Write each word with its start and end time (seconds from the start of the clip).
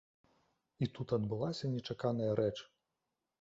І 0.85 0.87
тут 0.95 1.13
адбылася 1.17 1.71
нечаканая 1.75 2.31
рэч. 2.41 2.55